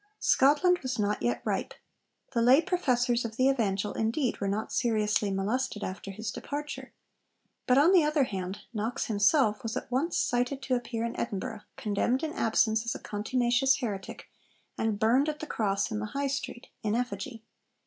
[0.17, 1.75] Scotland was not yet ripe.
[2.33, 6.91] The lay professors of the Evangel indeed were not seriously molested after his departure.
[7.67, 11.61] But on the other hand Knox himself was at once cited to appear in Edinburgh,
[11.77, 14.27] condemned in absence as a contumacious heretic,
[14.75, 17.43] and burned at the Cross in the High Street in effigy.